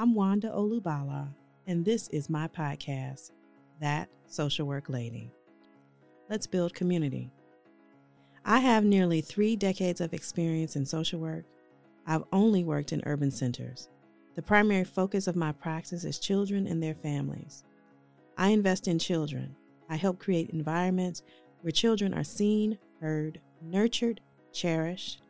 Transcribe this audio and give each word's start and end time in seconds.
I'm 0.00 0.14
Wanda 0.14 0.50
Olubala, 0.50 1.26
and 1.66 1.84
this 1.84 2.06
is 2.10 2.30
my 2.30 2.46
podcast, 2.46 3.32
That 3.80 4.08
Social 4.28 4.64
Work 4.64 4.88
Lady. 4.88 5.32
Let's 6.30 6.46
build 6.46 6.72
community. 6.72 7.32
I 8.44 8.60
have 8.60 8.84
nearly 8.84 9.20
three 9.20 9.56
decades 9.56 10.00
of 10.00 10.14
experience 10.14 10.76
in 10.76 10.86
social 10.86 11.18
work. 11.18 11.46
I've 12.06 12.22
only 12.32 12.62
worked 12.62 12.92
in 12.92 13.02
urban 13.06 13.32
centers. 13.32 13.88
The 14.36 14.42
primary 14.42 14.84
focus 14.84 15.26
of 15.26 15.34
my 15.34 15.50
practice 15.50 16.04
is 16.04 16.20
children 16.20 16.68
and 16.68 16.80
their 16.80 16.94
families. 16.94 17.64
I 18.36 18.50
invest 18.50 18.86
in 18.86 19.00
children. 19.00 19.56
I 19.90 19.96
help 19.96 20.20
create 20.20 20.50
environments 20.50 21.24
where 21.62 21.72
children 21.72 22.14
are 22.14 22.22
seen, 22.22 22.78
heard, 23.00 23.40
nurtured, 23.60 24.20
cherished, 24.52 25.22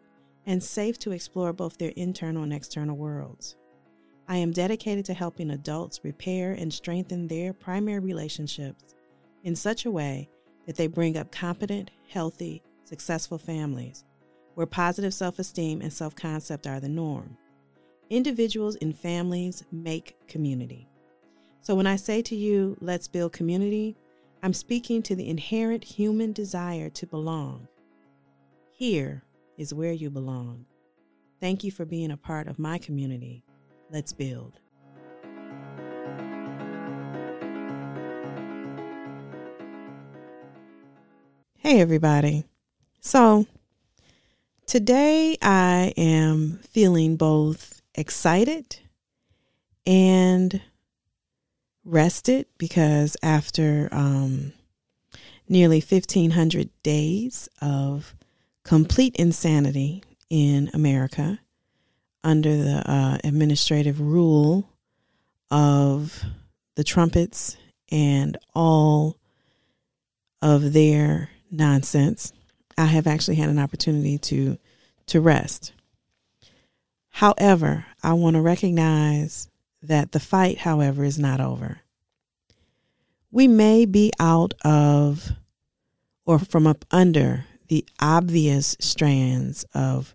and 0.44 0.62
safe 0.62 0.98
to 0.98 1.12
explore 1.12 1.54
both 1.54 1.78
their 1.78 1.94
internal 1.96 2.42
and 2.42 2.52
external 2.52 2.98
worlds. 2.98 3.56
I 4.28 4.36
am 4.36 4.52
dedicated 4.52 5.06
to 5.06 5.14
helping 5.14 5.50
adults 5.50 6.04
repair 6.04 6.52
and 6.52 6.72
strengthen 6.72 7.26
their 7.26 7.54
primary 7.54 7.98
relationships 7.98 8.94
in 9.42 9.56
such 9.56 9.86
a 9.86 9.90
way 9.90 10.28
that 10.66 10.76
they 10.76 10.86
bring 10.86 11.16
up 11.16 11.32
competent, 11.32 11.90
healthy, 12.08 12.62
successful 12.84 13.38
families 13.38 14.04
where 14.54 14.66
positive 14.66 15.14
self 15.14 15.38
esteem 15.38 15.80
and 15.80 15.92
self 15.92 16.16
concept 16.16 16.66
are 16.66 16.80
the 16.80 16.88
norm. 16.88 17.38
Individuals 18.10 18.76
and 18.82 18.98
families 18.98 19.64
make 19.70 20.16
community. 20.26 20.88
So 21.60 21.74
when 21.74 21.86
I 21.86 21.96
say 21.96 22.22
to 22.22 22.34
you, 22.34 22.76
let's 22.80 23.06
build 23.06 23.32
community, 23.32 23.96
I'm 24.42 24.52
speaking 24.52 25.00
to 25.02 25.14
the 25.14 25.28
inherent 25.28 25.84
human 25.84 26.32
desire 26.32 26.90
to 26.90 27.06
belong. 27.06 27.68
Here 28.72 29.22
is 29.56 29.72
where 29.72 29.92
you 29.92 30.10
belong. 30.10 30.66
Thank 31.40 31.62
you 31.62 31.70
for 31.70 31.84
being 31.84 32.10
a 32.10 32.16
part 32.16 32.48
of 32.48 32.58
my 32.58 32.78
community. 32.78 33.44
Let's 33.90 34.12
build. 34.12 34.52
Hey, 41.56 41.80
everybody. 41.80 42.44
So, 43.00 43.46
today 44.66 45.38
I 45.40 45.94
am 45.96 46.60
feeling 46.68 47.16
both 47.16 47.80
excited 47.94 48.78
and 49.86 50.60
rested 51.82 52.44
because 52.58 53.16
after 53.22 53.88
um, 53.90 54.52
nearly 55.48 55.80
1,500 55.80 56.68
days 56.82 57.48
of 57.62 58.14
complete 58.64 59.16
insanity 59.16 60.02
in 60.28 60.70
America 60.74 61.38
under 62.24 62.56
the 62.56 62.90
uh, 62.90 63.18
administrative 63.24 64.00
rule 64.00 64.68
of 65.50 66.24
the 66.74 66.84
trumpets 66.84 67.56
and 67.90 68.36
all 68.54 69.16
of 70.42 70.72
their 70.72 71.30
nonsense, 71.50 72.32
I 72.76 72.86
have 72.86 73.06
actually 73.06 73.36
had 73.36 73.48
an 73.48 73.58
opportunity 73.58 74.18
to 74.18 74.58
to 75.06 75.20
rest. 75.20 75.72
However, 77.08 77.86
I 78.02 78.12
want 78.12 78.34
to 78.36 78.42
recognize 78.42 79.48
that 79.82 80.12
the 80.12 80.20
fight, 80.20 80.58
however, 80.58 81.02
is 81.02 81.18
not 81.18 81.40
over. 81.40 81.80
We 83.30 83.48
may 83.48 83.86
be 83.86 84.12
out 84.20 84.54
of 84.64 85.32
or 86.24 86.38
from 86.38 86.66
up 86.66 86.84
under 86.90 87.46
the 87.68 87.86
obvious 88.00 88.76
strands 88.80 89.64
of 89.74 90.14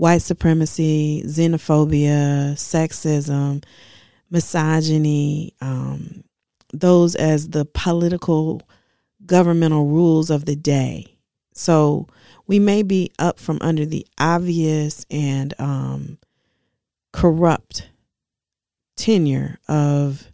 white 0.00 0.22
supremacy, 0.22 1.22
xenophobia, 1.26 2.54
sexism, 2.54 3.62
misogyny, 4.30 5.52
um, 5.60 6.24
those 6.72 7.14
as 7.14 7.50
the 7.50 7.66
political 7.66 8.62
governmental 9.26 9.86
rules 9.86 10.30
of 10.30 10.46
the 10.46 10.56
day. 10.56 11.18
So 11.52 12.06
we 12.46 12.58
may 12.58 12.82
be 12.82 13.12
up 13.18 13.38
from 13.38 13.58
under 13.60 13.84
the 13.84 14.06
obvious 14.18 15.04
and 15.10 15.52
um, 15.58 16.16
corrupt 17.12 17.90
tenure 18.96 19.58
of 19.68 20.32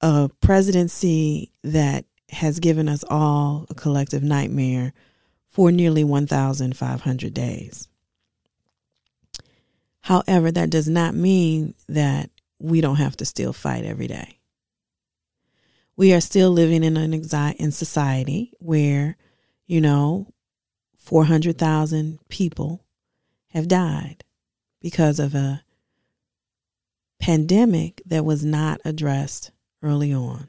a 0.00 0.28
presidency 0.40 1.52
that 1.62 2.06
has 2.30 2.58
given 2.58 2.88
us 2.88 3.04
all 3.08 3.66
a 3.70 3.74
collective 3.74 4.24
nightmare 4.24 4.92
for 5.48 5.72
nearly 5.72 6.04
1,500 6.04 7.34
days. 7.34 7.88
However, 10.02 10.52
that 10.52 10.70
does 10.70 10.88
not 10.88 11.14
mean 11.14 11.74
that 11.88 12.30
we 12.58 12.80
don't 12.80 12.96
have 12.96 13.16
to 13.18 13.24
still 13.24 13.52
fight 13.52 13.84
every 13.84 14.06
day. 14.06 14.38
We 15.96 16.12
are 16.12 16.20
still 16.20 16.50
living 16.50 16.84
in 16.84 16.96
an 16.96 17.12
anxiety 17.12 17.62
in 17.62 17.72
society 17.72 18.52
where, 18.60 19.16
you 19.66 19.80
know, 19.80 20.28
400,000 20.96 22.20
people 22.28 22.84
have 23.48 23.66
died 23.66 24.24
because 24.80 25.18
of 25.18 25.34
a 25.34 25.62
pandemic 27.18 28.00
that 28.06 28.24
was 28.24 28.44
not 28.44 28.80
addressed 28.84 29.50
early 29.82 30.12
on. 30.12 30.48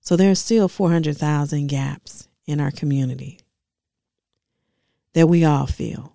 So 0.00 0.16
there 0.16 0.30
are 0.30 0.36
still 0.36 0.68
400,000 0.68 1.66
gaps 1.66 2.28
in 2.46 2.60
our 2.60 2.70
community 2.70 3.40
that 5.14 5.28
we 5.28 5.44
all 5.44 5.66
feel. 5.66 6.14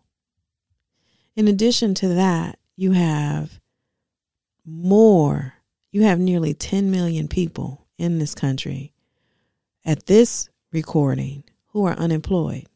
In 1.35 1.47
addition 1.47 1.93
to 1.95 2.09
that, 2.09 2.59
you 2.75 2.91
have 2.91 3.59
more, 4.65 5.55
you 5.91 6.03
have 6.03 6.19
nearly 6.19 6.53
10 6.53 6.91
million 6.91 7.27
people 7.27 7.87
in 7.97 8.19
this 8.19 8.35
country 8.35 8.93
at 9.85 10.05
this 10.05 10.49
recording 10.71 11.43
who 11.67 11.85
are 11.85 11.93
unemployed. 11.93 12.67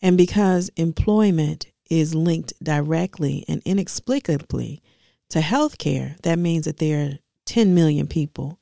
And 0.00 0.16
because 0.16 0.70
employment 0.76 1.66
is 1.90 2.14
linked 2.14 2.52
directly 2.62 3.44
and 3.48 3.62
inexplicably 3.64 4.82
to 5.30 5.40
health 5.40 5.78
care, 5.78 6.16
that 6.22 6.38
means 6.38 6.64
that 6.64 6.78
there 6.78 7.06
are 7.06 7.18
10 7.46 7.74
million 7.74 8.06
people 8.06 8.58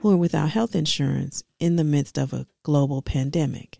who 0.00 0.10
are 0.10 0.16
without 0.16 0.50
health 0.50 0.74
insurance 0.74 1.42
in 1.58 1.76
the 1.76 1.84
midst 1.84 2.18
of 2.18 2.32
a 2.32 2.46
global 2.62 3.02
pandemic. 3.02 3.78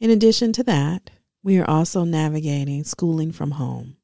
In 0.00 0.10
addition 0.10 0.52
to 0.54 0.62
that, 0.64 1.10
we 1.42 1.58
are 1.58 1.68
also 1.68 2.04
navigating 2.04 2.84
schooling 2.84 3.32
from 3.32 3.52
home. 3.52 3.96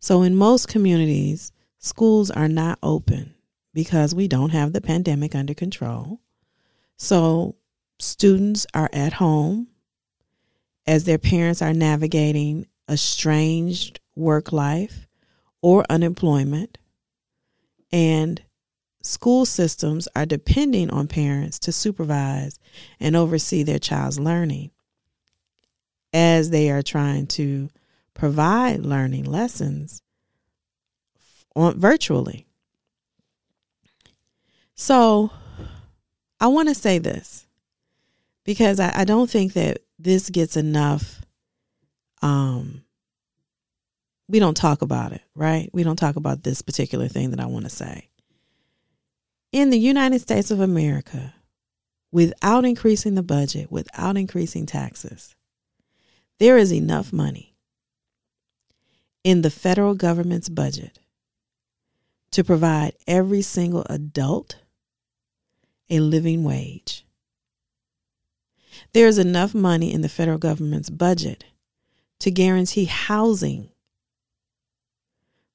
So, 0.00 0.22
in 0.22 0.36
most 0.36 0.68
communities, 0.68 1.52
schools 1.78 2.30
are 2.30 2.48
not 2.48 2.78
open 2.82 3.34
because 3.72 4.14
we 4.14 4.28
don't 4.28 4.50
have 4.50 4.72
the 4.72 4.80
pandemic 4.80 5.34
under 5.34 5.54
control. 5.54 6.20
So, 6.96 7.56
students 7.98 8.66
are 8.74 8.90
at 8.92 9.14
home 9.14 9.68
as 10.86 11.04
their 11.04 11.18
parents 11.18 11.62
are 11.62 11.72
navigating 11.72 12.66
a 12.88 12.96
work 14.14 14.52
life 14.52 15.06
or 15.60 15.84
unemployment. 15.90 16.78
And 17.92 18.42
school 19.06 19.46
systems 19.46 20.08
are 20.14 20.26
depending 20.26 20.90
on 20.90 21.08
parents 21.08 21.58
to 21.60 21.72
supervise 21.72 22.58
and 23.00 23.16
oversee 23.16 23.62
their 23.62 23.78
child's 23.78 24.18
learning 24.18 24.70
as 26.12 26.50
they 26.50 26.70
are 26.70 26.82
trying 26.82 27.26
to 27.26 27.68
provide 28.14 28.80
learning 28.80 29.24
lessons 29.24 30.02
on 31.54 31.78
virtually. 31.78 32.46
So 34.74 35.30
I 36.40 36.48
want 36.48 36.68
to 36.68 36.74
say 36.74 36.98
this 36.98 37.46
because 38.44 38.78
I, 38.80 38.92
I, 39.00 39.04
don't 39.04 39.28
think 39.28 39.54
that 39.54 39.78
this 39.98 40.28
gets 40.30 40.56
enough 40.56 41.22
um 42.22 42.82
we 44.28 44.38
don't 44.38 44.56
talk 44.56 44.82
about 44.82 45.12
it, 45.12 45.22
right? 45.34 45.70
We 45.72 45.84
don't 45.84 45.96
talk 45.96 46.16
about 46.16 46.42
this 46.42 46.60
particular 46.60 47.08
thing 47.08 47.30
that 47.30 47.40
I 47.40 47.46
want 47.46 47.64
to 47.64 47.70
say. 47.70 48.08
In 49.52 49.70
the 49.70 49.78
United 49.78 50.20
States 50.20 50.50
of 50.50 50.60
America, 50.60 51.34
without 52.12 52.64
increasing 52.64 53.14
the 53.14 53.22
budget, 53.22 53.70
without 53.70 54.16
increasing 54.16 54.66
taxes, 54.66 55.34
there 56.38 56.58
is 56.58 56.72
enough 56.72 57.12
money 57.12 57.54
in 59.24 59.42
the 59.42 59.50
federal 59.50 59.94
government's 59.94 60.48
budget 60.48 60.98
to 62.30 62.44
provide 62.44 62.94
every 63.06 63.42
single 63.42 63.84
adult 63.88 64.56
a 65.88 66.00
living 66.00 66.44
wage. 66.44 67.06
There 68.92 69.06
is 69.06 69.18
enough 69.18 69.54
money 69.54 69.92
in 69.92 70.02
the 70.02 70.08
federal 70.08 70.38
government's 70.38 70.90
budget 70.90 71.44
to 72.20 72.30
guarantee 72.30 72.84
housing 72.86 73.70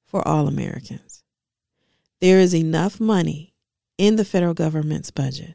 for 0.04 0.26
all 0.26 0.48
Americans. 0.48 1.22
There 2.20 2.40
is 2.40 2.54
enough 2.54 3.00
money 3.00 3.51
in 4.02 4.16
the 4.16 4.24
federal 4.24 4.52
government's 4.52 5.12
budget 5.12 5.54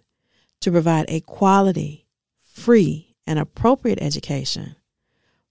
to 0.61 0.71
provide 0.71 1.03
a 1.09 1.19
quality, 1.19 2.07
free, 2.53 3.13
and 3.27 3.38
appropriate 3.38 4.01
education 4.01 4.77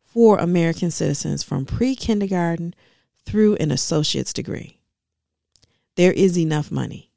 for 0.03 0.39
American 0.39 0.91
citizens 0.91 1.43
from 1.43 1.67
pre 1.67 1.95
kindergarten 1.95 2.75
through 3.27 3.55
an 3.57 3.71
associate's 3.71 4.33
degree. 4.33 4.81
There 5.97 6.13
is 6.13 6.39
enough 6.39 6.71
money. 6.71 7.11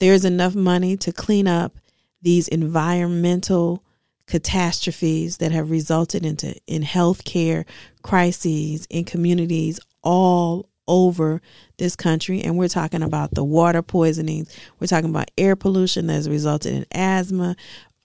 There 0.00 0.14
is 0.14 0.24
enough 0.24 0.56
money 0.56 0.96
to 0.96 1.12
clean 1.12 1.46
up 1.46 1.74
these 2.20 2.48
environmental 2.48 3.84
catastrophes 4.26 5.36
that 5.36 5.52
have 5.52 5.70
resulted 5.70 6.26
into 6.26 6.56
in 6.66 6.82
healthcare 6.82 7.66
crises 8.02 8.88
in 8.90 9.04
communities 9.04 9.78
all 10.02 10.69
over 10.90 11.40
this 11.78 11.94
country 11.94 12.42
and 12.42 12.58
we're 12.58 12.68
talking 12.68 13.02
about 13.02 13.32
the 13.32 13.44
water 13.44 13.80
poisonings. 13.80 14.54
We're 14.78 14.88
talking 14.88 15.08
about 15.08 15.30
air 15.38 15.54
pollution 15.54 16.08
that's 16.08 16.26
resulted 16.26 16.74
in 16.74 16.86
asthma. 16.92 17.54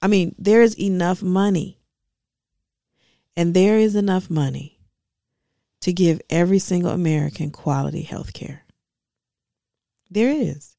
I 0.01 0.07
mean 0.07 0.35
there's 0.37 0.79
enough 0.79 1.23
money 1.23 1.79
and 3.35 3.53
there 3.53 3.79
is 3.79 3.95
enough 3.95 4.29
money 4.29 4.79
to 5.81 5.91
give 5.91 6.21
every 6.29 6.59
single 6.59 6.91
american 6.91 7.49
quality 7.49 8.03
health 8.03 8.33
care. 8.33 8.63
There 10.09 10.29
is. 10.29 10.75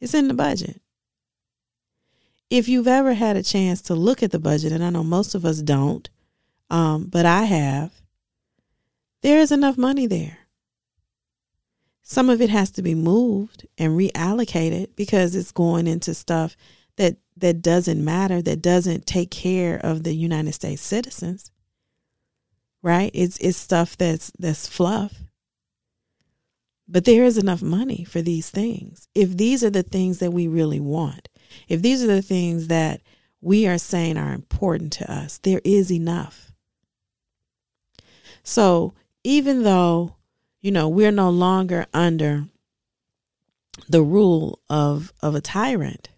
It's 0.00 0.14
in 0.14 0.28
the 0.28 0.34
budget. 0.34 0.82
If 2.50 2.68
you've 2.68 2.86
ever 2.86 3.14
had 3.14 3.36
a 3.36 3.42
chance 3.42 3.80
to 3.82 3.94
look 3.94 4.22
at 4.22 4.30
the 4.30 4.38
budget, 4.38 4.70
and 4.70 4.84
I 4.84 4.90
know 4.90 5.02
most 5.02 5.34
of 5.34 5.46
us 5.46 5.62
don't, 5.62 6.08
um, 6.70 7.06
but 7.10 7.24
I 7.24 7.44
have, 7.44 7.90
there 9.22 9.38
is 9.38 9.50
enough 9.50 9.78
money 9.78 10.06
there. 10.06 10.43
Some 12.04 12.28
of 12.28 12.42
it 12.42 12.50
has 12.50 12.70
to 12.72 12.82
be 12.82 12.94
moved 12.94 13.66
and 13.78 13.98
reallocated 13.98 14.94
because 14.94 15.34
it's 15.34 15.52
going 15.52 15.86
into 15.86 16.14
stuff 16.14 16.54
that 16.96 17.16
that 17.36 17.62
doesn't 17.62 18.04
matter, 18.04 18.40
that 18.42 18.62
doesn't 18.62 19.06
take 19.06 19.30
care 19.30 19.78
of 19.78 20.04
the 20.04 20.14
United 20.14 20.52
States 20.52 20.82
citizens. 20.82 21.50
Right? 22.82 23.10
It's 23.14 23.38
it's 23.38 23.56
stuff 23.56 23.96
that's 23.96 24.30
that's 24.38 24.68
fluff. 24.68 25.24
But 26.86 27.06
there 27.06 27.24
is 27.24 27.38
enough 27.38 27.62
money 27.62 28.04
for 28.04 28.20
these 28.20 28.50
things. 28.50 29.08
If 29.14 29.36
these 29.38 29.64
are 29.64 29.70
the 29.70 29.82
things 29.82 30.18
that 30.18 30.32
we 30.32 30.46
really 30.46 30.80
want, 30.80 31.30
if 31.68 31.80
these 31.80 32.04
are 32.04 32.08
the 32.08 32.20
things 32.20 32.68
that 32.68 33.00
we 33.40 33.66
are 33.66 33.78
saying 33.78 34.18
are 34.18 34.34
important 34.34 34.92
to 34.94 35.10
us, 35.10 35.38
there 35.38 35.62
is 35.64 35.90
enough. 35.90 36.52
So 38.42 38.92
even 39.22 39.62
though, 39.62 40.16
you 40.64 40.70
know, 40.70 40.88
we're 40.88 41.12
no 41.12 41.28
longer 41.28 41.84
under 41.92 42.46
the 43.86 44.02
rule 44.02 44.60
of, 44.70 45.12
of 45.20 45.34
a 45.34 45.40
tyrant, 45.42 46.08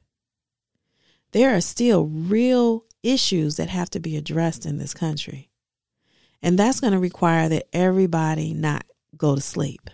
there 1.32 1.56
are 1.56 1.60
still 1.60 2.06
real 2.06 2.84
issues 3.02 3.56
that 3.56 3.68
have 3.68 3.90
to 3.90 3.98
be 3.98 4.16
addressed 4.16 4.64
in 4.64 4.78
this 4.78 4.94
country. 4.94 5.50
And 6.40 6.56
that's 6.56 6.78
going 6.78 6.92
to 6.92 7.00
require 7.00 7.48
that 7.48 7.66
everybody 7.72 8.54
not 8.54 8.84
go 9.16 9.34
to 9.34 9.40
sleep. 9.40 9.90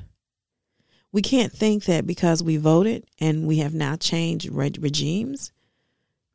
We 1.13 1.23
can't 1.23 1.51
think 1.53 1.85
that 1.85 2.07
because 2.07 2.43
we 2.43 2.59
voted 2.59 3.07
and 3.19 3.47
we 3.47 3.57
have 3.59 3.73
now 3.73 3.97
changed 3.97 4.53
regimes, 4.53 5.51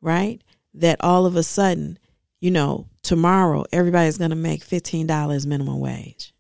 right? 0.02 0.42
That 0.74 0.98
all 1.02 1.28
of 1.28 1.36
a 1.36 1.44
sudden, 1.44 2.00
you 2.40 2.50
know, 2.50 2.88
tomorrow 3.04 3.66
everybody's 3.72 4.18
going 4.18 4.32
to 4.32 4.36
make 4.36 4.66
$15 4.66 5.46
minimum 5.46 5.80
wage. 5.80 6.34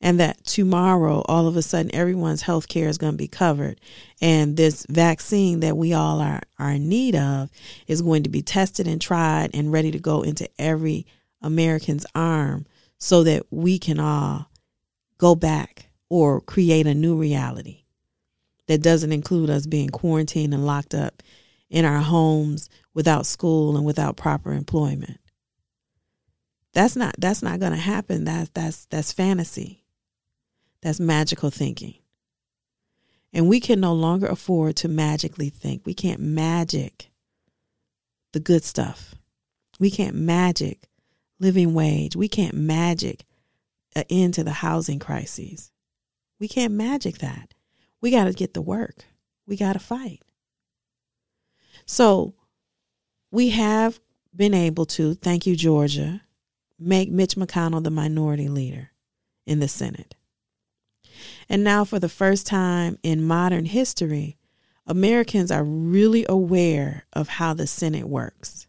And 0.00 0.18
that 0.18 0.44
tomorrow, 0.44 1.22
all 1.26 1.46
of 1.46 1.56
a 1.56 1.62
sudden, 1.62 1.94
everyone's 1.94 2.42
health 2.42 2.68
care 2.68 2.88
is 2.88 2.96
going 2.96 3.12
to 3.12 3.18
be 3.18 3.28
covered. 3.28 3.80
And 4.20 4.56
this 4.56 4.86
vaccine 4.88 5.60
that 5.60 5.76
we 5.76 5.92
all 5.92 6.20
are, 6.20 6.40
are 6.58 6.70
in 6.70 6.88
need 6.88 7.14
of 7.14 7.50
is 7.86 8.00
going 8.00 8.22
to 8.22 8.30
be 8.30 8.40
tested 8.40 8.88
and 8.88 9.00
tried 9.00 9.50
and 9.52 9.72
ready 9.72 9.90
to 9.90 9.98
go 9.98 10.22
into 10.22 10.48
every 10.58 11.06
American's 11.42 12.06
arm 12.14 12.66
so 12.98 13.22
that 13.24 13.44
we 13.50 13.78
can 13.78 14.00
all 14.00 14.50
go 15.18 15.34
back 15.34 15.90
or 16.08 16.40
create 16.40 16.86
a 16.86 16.94
new 16.94 17.16
reality 17.16 17.84
that 18.66 18.82
doesn't 18.82 19.12
include 19.12 19.50
us 19.50 19.66
being 19.66 19.88
quarantined 19.88 20.54
and 20.54 20.64
locked 20.64 20.94
up 20.94 21.22
in 21.68 21.84
our 21.84 22.00
homes 22.00 22.68
without 22.94 23.26
school 23.26 23.76
and 23.76 23.84
without 23.84 24.16
proper 24.16 24.52
employment. 24.52 25.18
That's 26.72 26.96
not 26.96 27.14
that's 27.18 27.42
not 27.42 27.58
going 27.58 27.72
to 27.72 27.78
happen. 27.78 28.24
That's 28.24 28.50
that's 28.50 28.84
that's 28.86 29.12
fantasy. 29.12 29.79
That's 30.82 31.00
magical 31.00 31.50
thinking. 31.50 31.94
And 33.32 33.48
we 33.48 33.60
can 33.60 33.80
no 33.80 33.92
longer 33.92 34.26
afford 34.26 34.76
to 34.76 34.88
magically 34.88 35.50
think. 35.50 35.82
We 35.84 35.94
can't 35.94 36.20
magic 36.20 37.10
the 38.32 38.40
good 38.40 38.64
stuff. 38.64 39.14
We 39.78 39.90
can't 39.90 40.16
magic 40.16 40.88
living 41.38 41.74
wage. 41.74 42.16
We 42.16 42.28
can't 42.28 42.54
magic 42.54 43.24
an 43.94 44.04
end 44.10 44.34
to 44.34 44.44
the 44.44 44.52
housing 44.52 44.98
crises. 44.98 45.70
We 46.38 46.48
can't 46.48 46.72
magic 46.72 47.18
that. 47.18 47.54
We 48.00 48.10
got 48.10 48.24
to 48.24 48.32
get 48.32 48.54
the 48.54 48.62
work. 48.62 49.04
We 49.46 49.56
got 49.56 49.74
to 49.74 49.78
fight. 49.78 50.22
So 51.86 52.34
we 53.30 53.50
have 53.50 54.00
been 54.34 54.54
able 54.54 54.86
to, 54.86 55.14
thank 55.14 55.46
you, 55.46 55.56
Georgia, 55.56 56.22
make 56.78 57.10
Mitch 57.10 57.34
McConnell 57.34 57.82
the 57.82 57.90
minority 57.90 58.48
leader 58.48 58.90
in 59.46 59.60
the 59.60 59.68
Senate. 59.68 60.14
And 61.48 61.64
now, 61.64 61.84
for 61.84 61.98
the 61.98 62.08
first 62.08 62.46
time 62.46 62.98
in 63.02 63.26
modern 63.26 63.64
history, 63.64 64.36
Americans 64.86 65.50
are 65.50 65.64
really 65.64 66.26
aware 66.28 67.06
of 67.12 67.28
how 67.28 67.54
the 67.54 67.66
Senate 67.66 68.08
works, 68.08 68.66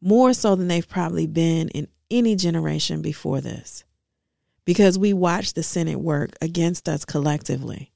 more 0.00 0.32
so 0.32 0.54
than 0.54 0.68
they've 0.68 0.88
probably 0.88 1.26
been 1.26 1.68
in 1.70 1.88
any 2.10 2.36
generation 2.36 3.02
before 3.02 3.40
this 3.40 3.84
because 4.64 4.98
we 4.98 5.12
watched 5.12 5.54
the 5.54 5.62
Senate 5.62 6.00
work 6.00 6.30
against 6.40 6.88
us 6.88 7.04
collectively, 7.04 7.92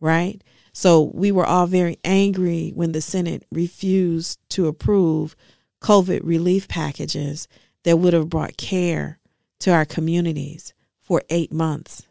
right? 0.00 0.42
So 0.72 1.10
we 1.14 1.32
were 1.32 1.46
all 1.46 1.66
very 1.66 1.98
angry 2.04 2.72
when 2.74 2.92
the 2.92 3.00
Senate 3.00 3.46
refused 3.50 4.38
to 4.50 4.66
approve 4.66 5.34
COVID 5.80 6.20
relief 6.22 6.68
packages 6.68 7.48
that 7.84 7.98
would 7.98 8.12
have 8.12 8.28
brought 8.28 8.56
care 8.56 9.18
to 9.60 9.72
our 9.72 9.84
communities 9.84 10.74
for 11.00 11.22
eight 11.30 11.52
months. 11.52 12.05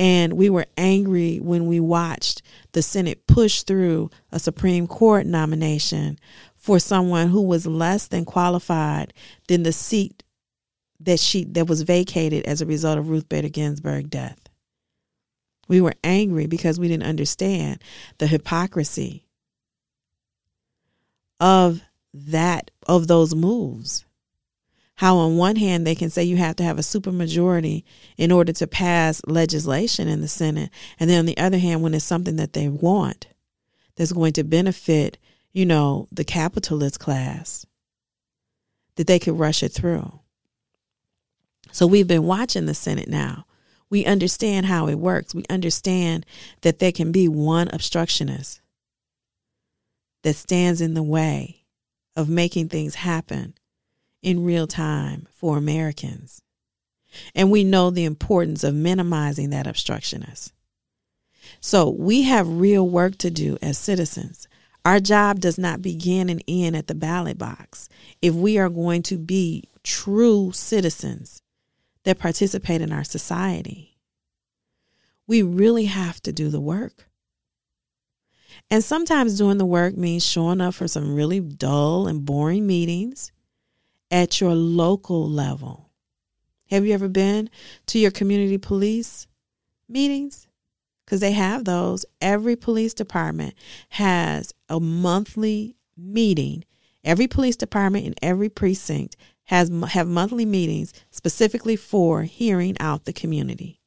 And 0.00 0.32
we 0.32 0.48
were 0.48 0.64
angry 0.78 1.40
when 1.40 1.66
we 1.66 1.78
watched 1.78 2.40
the 2.72 2.80
Senate 2.80 3.26
push 3.26 3.64
through 3.64 4.08
a 4.32 4.38
Supreme 4.38 4.86
Court 4.86 5.26
nomination 5.26 6.18
for 6.56 6.78
someone 6.78 7.28
who 7.28 7.42
was 7.42 7.66
less 7.66 8.08
than 8.08 8.24
qualified 8.24 9.12
than 9.46 9.62
the 9.62 9.72
seat 9.72 10.24
that 11.00 11.20
she 11.20 11.44
that 11.44 11.66
was 11.66 11.82
vacated 11.82 12.46
as 12.46 12.62
a 12.62 12.66
result 12.66 12.96
of 12.96 13.10
Ruth 13.10 13.28
Bader 13.28 13.50
Ginsburg's 13.50 14.08
death. 14.08 14.40
We 15.68 15.82
were 15.82 15.94
angry 16.02 16.46
because 16.46 16.80
we 16.80 16.88
didn't 16.88 17.06
understand 17.06 17.82
the 18.16 18.26
hypocrisy 18.26 19.26
of 21.40 21.82
that 22.14 22.70
of 22.86 23.06
those 23.06 23.34
moves. 23.34 24.06
How 25.00 25.16
on 25.16 25.38
one 25.38 25.56
hand 25.56 25.86
they 25.86 25.94
can 25.94 26.10
say 26.10 26.24
you 26.24 26.36
have 26.36 26.56
to 26.56 26.62
have 26.62 26.78
a 26.78 26.82
supermajority 26.82 27.84
in 28.18 28.30
order 28.30 28.52
to 28.52 28.66
pass 28.66 29.22
legislation 29.26 30.08
in 30.08 30.20
the 30.20 30.28
Senate, 30.28 30.68
and 30.98 31.08
then 31.08 31.20
on 31.20 31.24
the 31.24 31.38
other 31.38 31.56
hand, 31.56 31.80
when 31.80 31.94
it's 31.94 32.04
something 32.04 32.36
that 32.36 32.52
they 32.52 32.68
want 32.68 33.26
that's 33.96 34.12
going 34.12 34.34
to 34.34 34.44
benefit, 34.44 35.16
you 35.54 35.64
know, 35.64 36.06
the 36.12 36.22
capitalist 36.22 37.00
class, 37.00 37.64
that 38.96 39.06
they 39.06 39.18
could 39.18 39.38
rush 39.38 39.62
it 39.62 39.70
through. 39.70 40.20
So 41.72 41.86
we've 41.86 42.06
been 42.06 42.24
watching 42.24 42.66
the 42.66 42.74
Senate 42.74 43.08
now. 43.08 43.46
We 43.88 44.04
understand 44.04 44.66
how 44.66 44.86
it 44.86 44.96
works. 44.96 45.34
We 45.34 45.44
understand 45.48 46.26
that 46.60 46.78
there 46.78 46.92
can 46.92 47.10
be 47.10 47.26
one 47.26 47.68
obstructionist 47.68 48.60
that 50.24 50.34
stands 50.34 50.82
in 50.82 50.92
the 50.92 51.02
way 51.02 51.64
of 52.14 52.28
making 52.28 52.68
things 52.68 52.96
happen 52.96 53.54
in 54.22 54.44
real 54.44 54.66
time 54.66 55.26
for 55.30 55.56
Americans. 55.56 56.42
And 57.34 57.50
we 57.50 57.64
know 57.64 57.90
the 57.90 58.04
importance 58.04 58.62
of 58.62 58.74
minimizing 58.74 59.50
that 59.50 59.66
obstructionist. 59.66 60.52
So 61.60 61.90
we 61.90 62.22
have 62.22 62.48
real 62.48 62.88
work 62.88 63.18
to 63.18 63.30
do 63.30 63.58
as 63.60 63.78
citizens. 63.78 64.46
Our 64.84 65.00
job 65.00 65.40
does 65.40 65.58
not 65.58 65.82
begin 65.82 66.30
and 66.30 66.42
end 66.46 66.76
at 66.76 66.86
the 66.86 66.94
ballot 66.94 67.38
box. 67.38 67.88
If 68.22 68.34
we 68.34 68.58
are 68.58 68.68
going 68.68 69.02
to 69.04 69.18
be 69.18 69.64
true 69.82 70.52
citizens 70.52 71.42
that 72.04 72.18
participate 72.18 72.80
in 72.80 72.92
our 72.92 73.04
society. 73.04 73.98
We 75.26 75.42
really 75.42 75.84
have 75.84 76.20
to 76.22 76.32
do 76.32 76.48
the 76.48 76.60
work. 76.60 77.08
And 78.70 78.82
sometimes 78.82 79.38
doing 79.38 79.58
the 79.58 79.66
work 79.66 79.96
means 79.96 80.26
showing 80.26 80.60
up 80.60 80.74
for 80.74 80.88
some 80.88 81.14
really 81.14 81.40
dull 81.40 82.06
and 82.06 82.24
boring 82.24 82.66
meetings 82.66 83.32
at 84.10 84.40
your 84.40 84.54
local 84.54 85.28
level. 85.28 85.90
Have 86.70 86.86
you 86.86 86.94
ever 86.94 87.08
been 87.08 87.50
to 87.86 87.98
your 87.98 88.10
community 88.10 88.58
police 88.58 89.26
meetings? 89.88 90.46
Because 91.04 91.20
they 91.20 91.32
have 91.32 91.64
those. 91.64 92.06
Every 92.20 92.54
police 92.54 92.94
department 92.94 93.54
has 93.90 94.54
a 94.68 94.78
monthly 94.78 95.76
meeting. 95.96 96.64
Every 97.02 97.26
police 97.26 97.56
department 97.56 98.06
in 98.06 98.14
every 98.22 98.48
precinct 98.48 99.16
has 99.44 99.68
have 99.88 100.06
monthly 100.06 100.44
meetings 100.44 100.92
specifically 101.10 101.74
for 101.74 102.22
hearing 102.22 102.76
out 102.78 103.04
the 103.04 103.12
community 103.12 103.80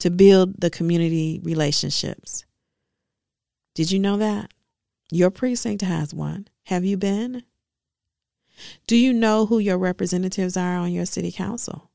to 0.00 0.10
build 0.10 0.60
the 0.60 0.70
community 0.70 1.40
relationships. 1.44 2.44
Did 3.74 3.92
you 3.92 4.00
know 4.00 4.16
that? 4.16 4.50
Your 5.12 5.30
precinct 5.30 5.82
has 5.82 6.12
one. 6.12 6.48
Have 6.64 6.84
you 6.84 6.96
been? 6.96 7.44
Do 8.86 8.96
you 8.96 9.12
know 9.12 9.46
who 9.46 9.58
your 9.58 9.78
representatives 9.78 10.56
are 10.56 10.76
on 10.76 10.92
your 10.92 11.06
city 11.06 11.32
council 11.32 11.90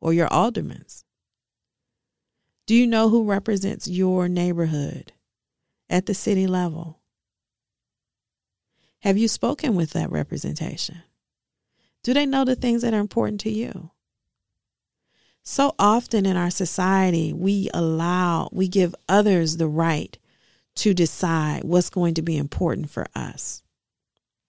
or 0.00 0.12
your 0.12 0.28
aldermans? 0.28 1.04
Do 2.66 2.74
you 2.74 2.86
know 2.86 3.08
who 3.08 3.24
represents 3.24 3.88
your 3.88 4.28
neighborhood 4.28 5.12
at 5.88 6.06
the 6.06 6.14
city 6.14 6.46
level? 6.46 7.00
Have 9.00 9.16
you 9.16 9.28
spoken 9.28 9.74
with 9.74 9.90
that 9.92 10.10
representation? 10.10 11.02
Do 12.02 12.12
they 12.12 12.26
know 12.26 12.44
the 12.44 12.56
things 12.56 12.82
that 12.82 12.94
are 12.94 13.00
important 13.00 13.40
to 13.42 13.50
you? 13.50 13.90
So 15.42 15.74
often 15.78 16.26
in 16.26 16.36
our 16.36 16.50
society, 16.50 17.32
we 17.32 17.70
allow, 17.72 18.50
we 18.52 18.68
give 18.68 18.94
others 19.08 19.56
the 19.56 19.68
right 19.68 20.18
to 20.76 20.92
decide 20.92 21.64
what's 21.64 21.90
going 21.90 22.14
to 22.14 22.22
be 22.22 22.36
important 22.36 22.90
for 22.90 23.06
us, 23.14 23.62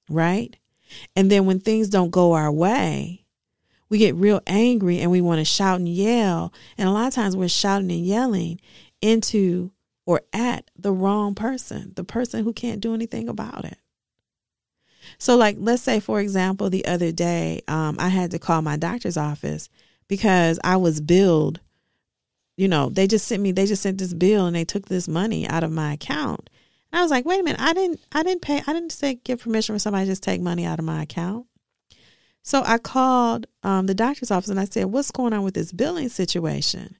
right? 0.10 0.58
And 1.16 1.32
then 1.32 1.46
when 1.46 1.60
things 1.60 1.90
don't 1.90 2.12
go 2.12 2.34
our 2.34 2.52
way, 2.52 3.26
we 3.90 3.98
get 3.98 4.16
real 4.16 4.42
angry 4.48 5.00
and 5.00 5.12
we 5.12 5.22
want 5.22 5.40
to 5.40 5.46
shout 5.46 5.80
and 5.80 5.90
yell. 5.90 6.54
And 6.78 6.88
a 6.88 6.92
lot 6.92 7.08
of 7.08 7.14
times 7.14 7.36
we're 7.36 7.50
shouting 7.50 7.92
and 7.92 8.06
yelling 8.06 8.60
into 9.02 9.72
or 10.06 10.22
at 10.34 10.70
the 10.76 10.92
wrong 10.92 11.36
person, 11.36 11.94
the 11.96 12.04
person 12.04 12.44
who 12.44 12.54
can't 12.54 12.82
do 12.82 12.94
anything 12.94 13.30
about 13.30 13.66
it. 13.66 13.78
So, 15.18 15.36
like, 15.36 15.58
let's 15.60 15.82
say, 15.82 16.00
for 16.00 16.20
example, 16.20 16.70
the 16.70 16.86
other 16.86 17.12
day, 17.12 17.62
um, 17.68 17.96
I 18.00 18.10
had 18.10 18.32
to 18.32 18.40
call 18.40 18.62
my 18.62 18.78
doctor's 18.78 19.18
office 19.18 19.70
because 20.08 20.60
I 20.64 20.78
was 20.78 21.02
billed. 21.02 21.60
You 22.58 22.68
know, 22.68 22.90
they 22.90 23.08
just 23.08 23.28
sent 23.28 23.42
me, 23.42 23.52
they 23.52 23.66
just 23.66 23.82
sent 23.82 23.98
this 23.98 24.14
bill 24.14 24.46
and 24.46 24.56
they 24.56 24.66
took 24.66 24.88
this 24.88 25.08
money 25.08 25.48
out 25.48 25.64
of 25.64 25.72
my 25.72 25.94
account. 25.94 26.50
And 26.92 27.00
I 27.00 27.02
was 27.02 27.12
like, 27.12 27.26
wait 27.26 27.40
a 27.40 27.44
minute, 27.44 27.62
I 27.62 27.74
didn't, 27.74 28.00
I 28.12 28.24
didn't 28.24 28.42
pay, 28.42 28.62
I 28.66 28.74
didn't 28.74 28.92
say 28.92 29.16
give 29.24 29.42
permission 29.42 29.76
for 29.76 29.80
somebody 29.80 30.06
to 30.06 30.12
just 30.12 30.24
take 30.24 30.42
money 30.42 30.66
out 30.66 30.80
of 30.80 30.86
my 30.86 31.04
account. 31.04 31.46
So 32.42 32.64
I 32.66 32.78
called 32.78 33.46
um, 33.64 33.86
the 33.86 33.94
doctor's 33.94 34.32
office 34.32 34.50
and 34.50 34.60
I 34.60 34.66
said, 34.66 34.86
what's 34.86 35.12
going 35.12 35.34
on 35.34 35.44
with 35.44 35.54
this 35.54 35.72
billing 35.72 36.10
situation? 36.10 36.96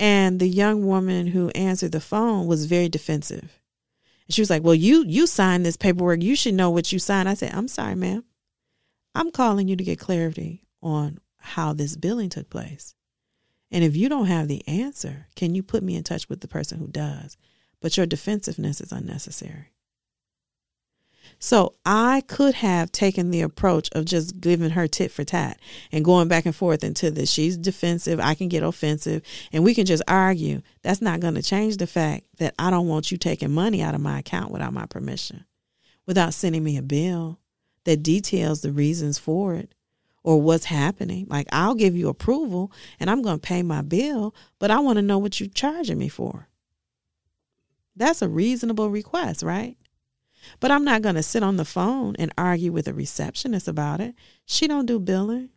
And 0.00 0.40
the 0.40 0.48
young 0.48 0.86
woman 0.86 1.26
who 1.26 1.50
answered 1.50 1.92
the 1.92 2.00
phone 2.00 2.46
was 2.46 2.66
very 2.66 2.88
defensive. 2.88 3.58
She 4.30 4.42
was 4.42 4.50
like, 4.50 4.62
Well, 4.62 4.74
you 4.74 5.04
you 5.06 5.26
signed 5.26 5.64
this 5.64 5.76
paperwork. 5.76 6.22
You 6.22 6.36
should 6.36 6.54
know 6.54 6.70
what 6.70 6.92
you 6.92 6.98
signed. 6.98 7.28
I 7.28 7.34
said, 7.34 7.52
I'm 7.54 7.68
sorry, 7.68 7.94
ma'am. 7.94 8.24
I'm 9.14 9.30
calling 9.30 9.68
you 9.68 9.76
to 9.76 9.84
get 9.84 9.98
clarity 9.98 10.64
on 10.82 11.18
how 11.38 11.72
this 11.72 11.96
billing 11.96 12.28
took 12.28 12.50
place. 12.50 12.94
And 13.70 13.82
if 13.82 13.96
you 13.96 14.08
don't 14.08 14.26
have 14.26 14.48
the 14.48 14.66
answer, 14.68 15.26
can 15.34 15.54
you 15.54 15.62
put 15.62 15.82
me 15.82 15.96
in 15.96 16.04
touch 16.04 16.28
with 16.28 16.40
the 16.40 16.48
person 16.48 16.78
who 16.78 16.88
does? 16.88 17.36
But 17.80 17.96
your 17.96 18.06
defensiveness 18.06 18.80
is 18.80 18.92
unnecessary. 18.92 19.72
So 21.38 21.74
I 21.84 22.22
could 22.26 22.54
have 22.54 22.90
taken 22.90 23.30
the 23.30 23.42
approach 23.42 23.88
of 23.92 24.04
just 24.04 24.40
giving 24.40 24.70
her 24.70 24.88
tit 24.88 25.12
for 25.12 25.24
tat 25.24 25.60
and 25.92 26.04
going 26.04 26.26
back 26.26 26.46
and 26.46 26.54
forth 26.54 26.82
into 26.82 27.10
this. 27.10 27.30
She's 27.30 27.56
defensive. 27.56 28.18
I 28.18 28.34
can 28.34 28.48
get 28.48 28.64
offensive 28.64 29.22
and 29.52 29.62
we 29.62 29.74
can 29.74 29.86
just 29.86 30.02
argue. 30.08 30.62
That's 30.82 31.00
not 31.00 31.20
going 31.20 31.34
to 31.34 31.42
change 31.42 31.76
the 31.76 31.86
fact 31.86 32.24
that 32.38 32.54
I 32.58 32.70
don't 32.70 32.88
want 32.88 33.12
you 33.12 33.18
taking 33.18 33.52
money 33.52 33.82
out 33.82 33.94
of 33.94 34.00
my 34.00 34.18
account 34.18 34.50
without 34.50 34.72
my 34.72 34.86
permission, 34.86 35.44
without 36.06 36.34
sending 36.34 36.64
me 36.64 36.76
a 36.76 36.82
bill 36.82 37.38
that 37.84 38.02
details 38.02 38.60
the 38.60 38.72
reasons 38.72 39.18
for 39.18 39.54
it 39.54 39.72
or 40.24 40.42
what's 40.42 40.64
happening. 40.64 41.26
Like 41.28 41.46
I'll 41.52 41.76
give 41.76 41.94
you 41.94 42.08
approval 42.08 42.72
and 42.98 43.08
I'm 43.08 43.22
going 43.22 43.38
to 43.38 43.46
pay 43.46 43.62
my 43.62 43.82
bill, 43.82 44.34
but 44.58 44.72
I 44.72 44.80
want 44.80 44.96
to 44.96 45.02
know 45.02 45.18
what 45.18 45.38
you're 45.38 45.48
charging 45.48 45.98
me 45.98 46.08
for. 46.08 46.48
That's 47.98 48.22
a 48.22 48.28
reasonable 48.28 48.90
request, 48.90 49.42
right? 49.42 49.76
But 50.60 50.70
I'm 50.70 50.84
not 50.84 51.02
going 51.02 51.16
to 51.16 51.22
sit 51.22 51.42
on 51.42 51.56
the 51.56 51.64
phone 51.64 52.14
and 52.16 52.32
argue 52.38 52.72
with 52.72 52.86
a 52.86 52.94
receptionist 52.94 53.66
about 53.66 54.00
it. 54.00 54.14
She 54.46 54.68
don't 54.68 54.86
do 54.86 55.00
billing. 55.00 55.50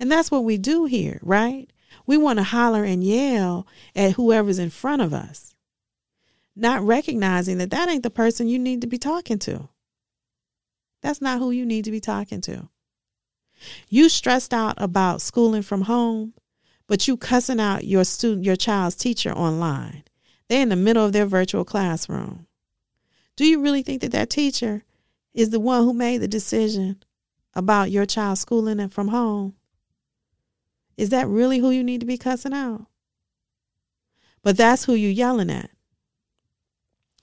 And 0.00 0.10
that's 0.10 0.30
what 0.30 0.44
we 0.44 0.56
do 0.56 0.86
here, 0.86 1.20
right? 1.22 1.70
We 2.06 2.16
want 2.16 2.38
to 2.38 2.42
holler 2.42 2.84
and 2.84 3.04
yell 3.04 3.66
at 3.94 4.12
whoever's 4.12 4.58
in 4.58 4.70
front 4.70 5.02
of 5.02 5.12
us, 5.12 5.54
not 6.56 6.82
recognizing 6.82 7.58
that 7.58 7.70
that 7.70 7.88
ain't 7.88 8.02
the 8.02 8.10
person 8.10 8.48
you 8.48 8.58
need 8.58 8.80
to 8.80 8.86
be 8.86 8.98
talking 8.98 9.38
to. 9.40 9.68
That's 11.02 11.20
not 11.20 11.38
who 11.38 11.50
you 11.50 11.66
need 11.66 11.84
to 11.84 11.90
be 11.90 12.00
talking 12.00 12.40
to. 12.42 12.70
You 13.88 14.08
stressed 14.08 14.54
out 14.54 14.74
about 14.78 15.20
schooling 15.20 15.62
from 15.62 15.82
home, 15.82 16.32
but 16.86 17.06
you 17.06 17.16
cussing 17.16 17.60
out 17.60 17.84
your 17.84 18.04
student 18.04 18.46
your 18.46 18.56
child's 18.56 18.96
teacher 18.96 19.32
online. 19.32 20.04
They're 20.48 20.62
in 20.62 20.70
the 20.70 20.76
middle 20.76 21.04
of 21.04 21.12
their 21.12 21.26
virtual 21.26 21.64
classroom. 21.64 22.46
Do 23.36 23.46
you 23.46 23.60
really 23.60 23.82
think 23.82 24.00
that 24.00 24.12
that 24.12 24.30
teacher 24.30 24.84
is 25.34 25.50
the 25.50 25.60
one 25.60 25.84
who 25.84 25.92
made 25.92 26.18
the 26.18 26.28
decision 26.28 27.02
about 27.54 27.90
your 27.90 28.06
child 28.06 28.38
schooling 28.38 28.80
and 28.80 28.92
from 28.92 29.08
home? 29.08 29.54
Is 30.96 31.10
that 31.10 31.28
really 31.28 31.58
who 31.58 31.70
you 31.70 31.84
need 31.84 32.00
to 32.00 32.06
be 32.06 32.18
cussing 32.18 32.54
out? 32.54 32.86
But 34.42 34.56
that's 34.56 34.84
who 34.84 34.94
you're 34.94 35.10
yelling 35.10 35.50
at. 35.50 35.70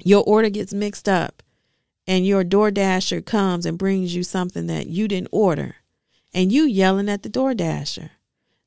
Your 0.04 0.24
order 0.24 0.50
gets 0.50 0.74
mixed 0.74 1.10
up 1.10 1.42
and 2.06 2.26
your 2.26 2.44
DoorDasher 2.44 3.26
comes 3.26 3.66
and 3.66 3.78
brings 3.78 4.16
you 4.16 4.24
something 4.24 4.68
that 4.68 4.88
you 4.88 5.08
didn't 5.08 5.30
order 5.32 5.78
and 6.34 6.52
you 6.52 6.66
yelling 6.66 7.10
at 7.10 7.24
the 7.24 7.30
DoorDasher, 7.30 8.10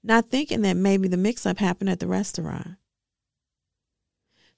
not 0.02 0.30
thinking 0.30 0.62
that 0.62 0.76
maybe 0.76 1.06
the 1.06 1.16
mix 1.16 1.44
up 1.46 1.58
happened 1.58 1.90
at 1.90 2.00
the 2.00 2.06
restaurant. 2.06 2.77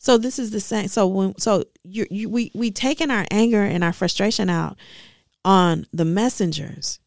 So 0.00 0.16
this 0.16 0.38
is 0.38 0.50
the 0.50 0.60
same. 0.60 0.88
So 0.88 1.06
when 1.06 1.38
so 1.38 1.64
you, 1.84 2.06
you 2.10 2.30
we 2.30 2.50
we 2.54 2.70
taking 2.70 3.10
our 3.10 3.26
anger 3.30 3.62
and 3.62 3.84
our 3.84 3.92
frustration 3.92 4.48
out 4.48 4.78
on 5.44 5.86
the 5.92 6.06
messengers, 6.06 7.00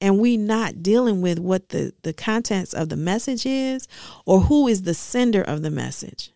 and 0.00 0.20
we 0.20 0.36
not 0.36 0.84
dealing 0.84 1.20
with 1.20 1.40
what 1.40 1.70
the 1.70 1.92
the 2.02 2.12
contents 2.12 2.74
of 2.74 2.90
the 2.90 2.96
message 2.96 3.44
is, 3.44 3.88
or 4.24 4.42
who 4.42 4.68
is 4.68 4.82
the 4.82 4.94
sender 4.94 5.42
of 5.42 5.62
the 5.62 5.70
message. 5.70 6.30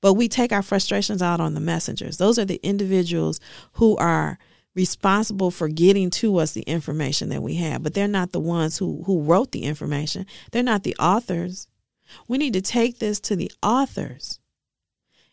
But 0.00 0.14
we 0.14 0.28
take 0.28 0.50
our 0.50 0.62
frustrations 0.62 1.20
out 1.20 1.40
on 1.40 1.52
the 1.52 1.60
messengers. 1.60 2.16
Those 2.16 2.38
are 2.38 2.46
the 2.46 2.60
individuals 2.62 3.38
who 3.72 3.98
are 3.98 4.38
responsible 4.74 5.50
for 5.50 5.68
getting 5.68 6.08
to 6.08 6.38
us 6.38 6.52
the 6.52 6.62
information 6.62 7.28
that 7.28 7.42
we 7.42 7.56
have, 7.56 7.82
but 7.82 7.92
they're 7.92 8.08
not 8.08 8.32
the 8.32 8.40
ones 8.40 8.78
who 8.78 9.02
who 9.04 9.20
wrote 9.20 9.52
the 9.52 9.64
information. 9.64 10.24
They're 10.52 10.62
not 10.62 10.84
the 10.84 10.96
authors. 10.98 11.68
We 12.26 12.38
need 12.38 12.54
to 12.54 12.62
take 12.62 12.98
this 12.98 13.20
to 13.20 13.36
the 13.36 13.52
authors 13.62 14.39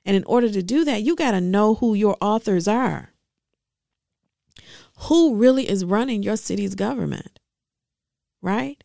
and 0.07 0.15
in 0.15 0.23
order 0.23 0.49
to 0.49 0.63
do 0.63 0.85
that, 0.85 1.03
you 1.03 1.17
got 1.17 1.31
to 1.31 1.41
know 1.41 1.75
who 1.75 1.93
your 1.93 2.15
authors 2.21 2.65
are. 2.65 3.11
Who 5.01 5.35
really 5.35 5.69
is 5.69 5.83
running 5.83 6.23
your 6.23 6.37
city's 6.37 6.75
government? 6.75 7.39
Right? 8.41 8.81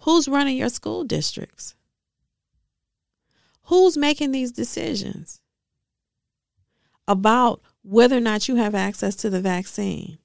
Who's 0.00 0.28
running 0.28 0.58
your 0.58 0.68
school 0.68 1.04
districts? 1.04 1.74
Who's 3.62 3.96
making 3.96 4.32
these 4.32 4.52
decisions 4.52 5.40
about 7.08 7.62
whether 7.82 8.18
or 8.18 8.20
not 8.20 8.46
you 8.46 8.56
have 8.56 8.74
access 8.74 9.16
to 9.16 9.30
the 9.30 9.40
vaccine? 9.40 10.18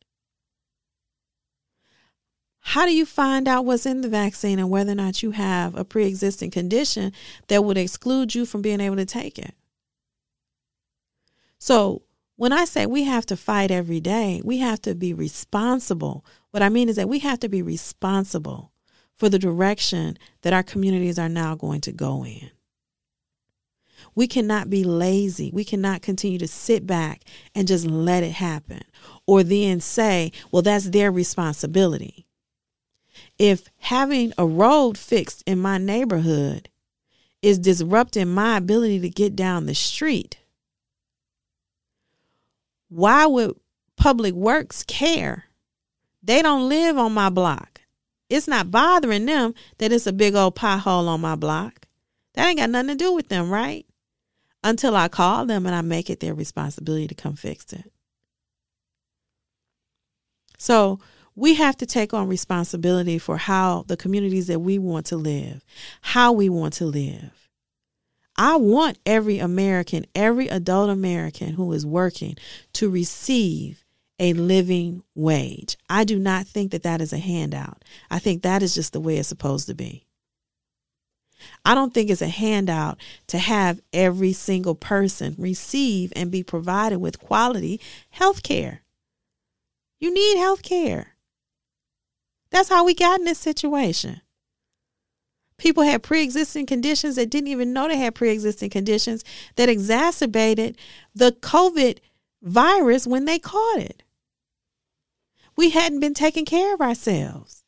How 2.59 2.85
do 2.85 2.93
you 2.93 3.05
find 3.05 3.47
out 3.47 3.63
what's 3.63 3.85
in 3.85 4.01
the 4.01 4.09
vaccine 4.09 4.59
and 4.59 4.69
whether 4.69 4.91
or 4.91 4.95
not 4.95 5.23
you 5.23 5.31
have 5.31 5.73
a 5.75 5.85
pre 5.85 6.05
existing 6.05 6.51
condition 6.51 7.13
that 7.47 7.63
would 7.63 7.77
exclude 7.77 8.35
you 8.35 8.45
from 8.45 8.61
being 8.61 8.81
able 8.81 8.97
to 8.97 9.05
take 9.05 9.39
it? 9.39 9.55
So 11.63 12.01
when 12.35 12.51
I 12.51 12.65
say 12.65 12.85
we 12.85 13.05
have 13.05 13.25
to 13.27 13.37
fight 13.37 13.71
every 13.71 14.01
day, 14.01 14.41
we 14.43 14.57
have 14.57 14.81
to 14.81 14.93
be 14.93 15.13
responsible. 15.13 16.25
What 16.51 16.61
I 16.61 16.67
mean 16.67 16.89
is 16.89 16.97
that 16.97 17.07
we 17.07 17.19
have 17.19 17.39
to 17.39 17.47
be 17.47 17.61
responsible 17.61 18.73
for 19.15 19.29
the 19.29 19.39
direction 19.39 20.17
that 20.41 20.51
our 20.51 20.61
communities 20.61 21.17
are 21.17 21.29
now 21.29 21.55
going 21.55 21.79
to 21.79 21.93
go 21.93 22.25
in. 22.25 22.51
We 24.13 24.27
cannot 24.27 24.69
be 24.69 24.83
lazy. 24.83 25.51
We 25.53 25.63
cannot 25.63 26.01
continue 26.01 26.37
to 26.39 26.49
sit 26.49 26.85
back 26.85 27.21
and 27.55 27.65
just 27.65 27.85
let 27.85 28.23
it 28.23 28.33
happen 28.33 28.81
or 29.25 29.41
then 29.41 29.79
say, 29.79 30.33
well, 30.51 30.63
that's 30.63 30.89
their 30.89 31.13
responsibility. 31.13 32.27
If 33.39 33.69
having 33.77 34.33
a 34.37 34.45
road 34.45 34.97
fixed 34.97 35.43
in 35.47 35.59
my 35.59 35.77
neighborhood 35.77 36.67
is 37.41 37.57
disrupting 37.57 38.33
my 38.33 38.57
ability 38.57 38.99
to 38.99 39.09
get 39.09 39.33
down 39.33 39.65
the 39.65 39.75
street, 39.75 40.39
why 42.93 43.25
would 43.25 43.55
Public 43.97 44.33
Works 44.33 44.83
care? 44.83 45.45
They 46.21 46.41
don't 46.41 46.69
live 46.69 46.97
on 46.97 47.13
my 47.13 47.29
block. 47.29 47.81
It's 48.29 48.47
not 48.47 48.71
bothering 48.71 49.25
them 49.25 49.53
that 49.77 49.91
it's 49.91 50.07
a 50.07 50.13
big 50.13 50.35
old 50.35 50.55
pothole 50.55 51.07
on 51.07 51.21
my 51.21 51.35
block. 51.35 51.87
That 52.33 52.47
ain't 52.47 52.59
got 52.59 52.69
nothing 52.69 52.89
to 52.89 52.95
do 52.95 53.13
with 53.13 53.29
them, 53.29 53.49
right? 53.49 53.85
Until 54.63 54.95
I 54.95 55.07
call 55.07 55.45
them 55.45 55.65
and 55.65 55.75
I 55.75 55.81
make 55.81 56.09
it 56.09 56.19
their 56.19 56.33
responsibility 56.33 57.07
to 57.07 57.15
come 57.15 57.35
fix 57.35 57.73
it. 57.73 57.91
So 60.57 60.99
we 61.35 61.55
have 61.55 61.75
to 61.77 61.85
take 61.85 62.13
on 62.13 62.27
responsibility 62.27 63.17
for 63.17 63.37
how 63.37 63.83
the 63.87 63.97
communities 63.97 64.47
that 64.47 64.59
we 64.59 64.79
want 64.79 65.07
to 65.07 65.17
live, 65.17 65.65
how 66.01 66.31
we 66.31 66.47
want 66.47 66.73
to 66.75 66.85
live. 66.85 67.42
I 68.35 68.55
want 68.55 68.97
every 69.05 69.39
American, 69.39 70.05
every 70.15 70.47
adult 70.47 70.89
American 70.89 71.53
who 71.53 71.71
is 71.73 71.85
working 71.85 72.35
to 72.73 72.89
receive 72.89 73.83
a 74.19 74.33
living 74.33 75.03
wage. 75.15 75.77
I 75.89 76.03
do 76.03 76.17
not 76.17 76.47
think 76.47 76.71
that 76.71 76.83
that 76.83 77.01
is 77.01 77.13
a 77.13 77.17
handout. 77.17 77.83
I 78.09 78.19
think 78.19 78.41
that 78.41 78.63
is 78.63 78.73
just 78.73 78.93
the 78.93 78.99
way 78.99 79.17
it's 79.17 79.27
supposed 79.27 79.67
to 79.67 79.75
be. 79.75 80.05
I 81.65 81.75
don't 81.75 81.93
think 81.93 82.09
it's 82.09 82.21
a 82.21 82.27
handout 82.27 82.97
to 83.27 83.37
have 83.37 83.81
every 83.91 84.33
single 84.33 84.75
person 84.75 85.35
receive 85.37 86.13
and 86.15 86.31
be 86.31 86.43
provided 86.43 86.99
with 86.99 87.19
quality 87.19 87.81
health 88.11 88.43
care. 88.43 88.83
You 89.99 90.13
need 90.13 90.37
health 90.37 90.63
care. 90.63 91.15
That's 92.49 92.69
how 92.69 92.85
we 92.85 92.93
got 92.93 93.19
in 93.19 93.25
this 93.25 93.39
situation. 93.39 94.21
People 95.57 95.83
had 95.83 96.03
pre 96.03 96.23
existing 96.23 96.65
conditions 96.65 97.15
that 97.15 97.29
didn't 97.29 97.47
even 97.47 97.73
know 97.73 97.87
they 97.87 97.97
had 97.97 98.15
pre 98.15 98.29
existing 98.29 98.69
conditions 98.69 99.23
that 99.55 99.69
exacerbated 99.69 100.77
the 101.13 101.31
COVID 101.31 101.99
virus 102.41 103.07
when 103.07 103.25
they 103.25 103.39
caught 103.39 103.79
it. 103.79 104.03
We 105.55 105.69
hadn't 105.69 105.99
been 105.99 106.13
taking 106.13 106.45
care 106.45 106.73
of 106.73 106.81
ourselves. 106.81 107.63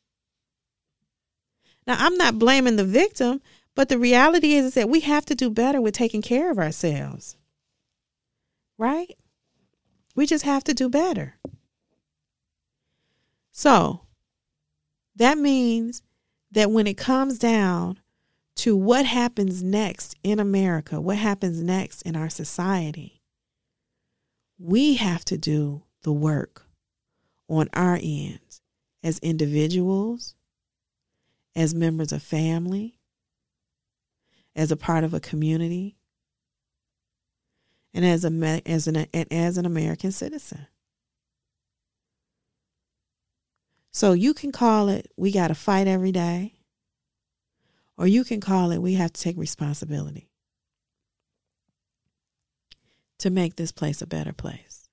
Now, 1.86 1.96
I'm 1.98 2.16
not 2.16 2.38
blaming 2.38 2.76
the 2.76 2.84
victim, 2.84 3.40
but 3.76 3.88
the 3.88 3.98
reality 3.98 4.54
is, 4.54 4.66
is 4.66 4.74
that 4.74 4.88
we 4.88 5.00
have 5.00 5.24
to 5.26 5.34
do 5.34 5.50
better 5.50 5.80
with 5.80 5.94
taking 5.94 6.22
care 6.22 6.50
of 6.50 6.58
ourselves. 6.58 7.36
Right? 8.76 9.16
We 10.16 10.26
just 10.26 10.44
have 10.44 10.64
to 10.64 10.74
do 10.74 10.88
better. 10.88 11.36
So, 13.52 14.02
that 15.14 15.38
means 15.38 16.02
that 16.50 16.70
when 16.70 16.86
it 16.86 16.96
comes 16.96 17.38
down 17.38 17.98
to 18.56 18.76
what 18.76 19.04
happens 19.04 19.62
next 19.62 20.16
in 20.22 20.40
America, 20.40 21.00
what 21.00 21.18
happens 21.18 21.62
next 21.62 22.02
in 22.02 22.16
our 22.16 22.30
society, 22.30 23.20
we 24.58 24.94
have 24.94 25.24
to 25.26 25.36
do 25.36 25.82
the 26.02 26.12
work 26.12 26.66
on 27.48 27.68
our 27.74 27.98
ends 28.02 28.62
as 29.02 29.18
individuals, 29.18 30.34
as 31.54 31.74
members 31.74 32.12
of 32.12 32.22
family, 32.22 32.98
as 34.54 34.72
a 34.72 34.76
part 34.76 35.04
of 35.04 35.12
a 35.12 35.20
community, 35.20 35.96
and 37.92 38.04
as 38.04 38.24
a 38.24 38.62
as 38.66 38.86
an 38.86 39.06
as 39.30 39.58
an 39.58 39.66
American 39.66 40.12
citizen. 40.12 40.66
So 43.96 44.12
you 44.12 44.34
can 44.34 44.52
call 44.52 44.90
it 44.90 45.10
we 45.16 45.32
got 45.32 45.48
to 45.48 45.54
fight 45.54 45.86
every 45.86 46.12
day, 46.12 46.52
or 47.96 48.06
you 48.06 48.24
can 48.24 48.42
call 48.42 48.70
it 48.70 48.82
we 48.82 48.92
have 48.92 49.10
to 49.14 49.22
take 49.22 49.38
responsibility 49.38 50.28
to 53.20 53.30
make 53.30 53.56
this 53.56 53.72
place 53.72 54.02
a 54.02 54.06
better 54.06 54.34
place 54.34 54.90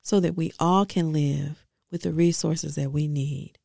so 0.00 0.18
that 0.18 0.34
we 0.34 0.50
all 0.58 0.86
can 0.86 1.12
live 1.12 1.66
with 1.90 2.00
the 2.00 2.12
resources 2.14 2.76
that 2.76 2.90
we 2.90 3.06
need 3.06 3.58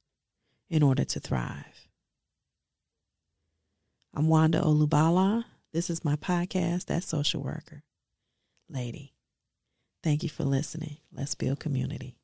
in 0.69 0.83
order 0.83 1.05
to 1.05 1.21
thrive. 1.21 1.87
I'm 4.13 4.27
Wanda 4.27 4.59
Olubala. 4.59 5.45
This 5.71 5.89
is 5.89 6.03
my 6.03 6.17
podcast, 6.17 6.87
That 6.87 7.05
Social 7.05 7.41
Worker. 7.41 7.83
Lady, 8.67 9.13
thank 10.03 10.23
you 10.23 10.29
for 10.29 10.43
listening. 10.43 10.97
Let's 11.13 11.35
build 11.35 11.61
community. 11.61 12.17